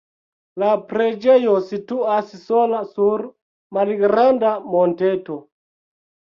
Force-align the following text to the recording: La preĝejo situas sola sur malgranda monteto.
La 0.61 0.69
preĝejo 0.93 1.53
situas 1.73 2.31
sola 2.45 2.79
sur 2.95 3.27
malgranda 3.79 4.55
monteto. 4.73 5.39